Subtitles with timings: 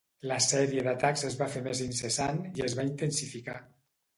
[0.29, 3.61] La sèrie d'atacs es va fer més incessant i es va intensificar.